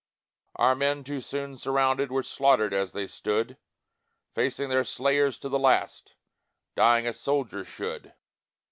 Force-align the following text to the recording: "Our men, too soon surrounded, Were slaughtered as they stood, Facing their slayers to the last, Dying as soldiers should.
"Our 0.55 0.73
men, 0.73 1.03
too 1.03 1.21
soon 1.21 1.57
surrounded, 1.59 2.11
Were 2.11 2.23
slaughtered 2.23 2.73
as 2.73 2.91
they 2.91 3.05
stood, 3.05 3.55
Facing 4.33 4.69
their 4.69 4.83
slayers 4.83 5.37
to 5.37 5.47
the 5.47 5.59
last, 5.59 6.15
Dying 6.75 7.05
as 7.05 7.19
soldiers 7.19 7.67
should. 7.67 8.11